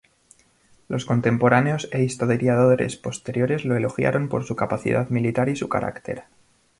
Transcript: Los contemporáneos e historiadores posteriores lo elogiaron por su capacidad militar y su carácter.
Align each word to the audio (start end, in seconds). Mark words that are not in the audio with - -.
Los 0.91 1.05
contemporáneos 1.11 1.83
e 1.97 1.99
historiadores 2.01 2.95
posteriores 3.05 3.65
lo 3.65 3.75
elogiaron 3.75 4.29
por 4.29 4.45
su 4.45 4.55
capacidad 4.55 5.07
militar 5.09 5.47
y 5.49 5.55
su 5.55 5.69
carácter. 5.69 6.23